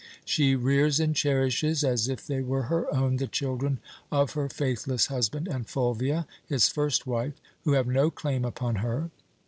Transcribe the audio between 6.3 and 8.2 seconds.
his first wife, who have no